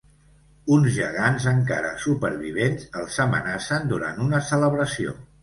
Uns 0.75 0.87
gegants, 0.95 1.45
encara 1.51 1.91
supervivents, 2.05 2.89
els 3.03 3.21
amenacen 3.27 3.87
durant 3.93 4.27
una 4.27 4.43
celebració. 4.51 5.17